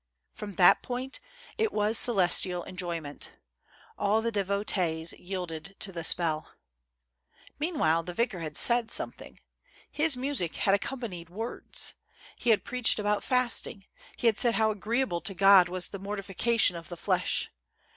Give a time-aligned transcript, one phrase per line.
[0.33, 1.19] From that point
[1.59, 3.33] it was celestial enjoyment.
[3.99, 6.53] All the devotees yielded to the spell.
[7.59, 9.39] Meanwhile, the vicar had said something;
[9.91, 11.93] his music had accompanied words.
[12.35, 13.85] He had preached about fast ing;
[14.17, 17.51] he had said how agreeable to God was the mortifi cation of the flesh.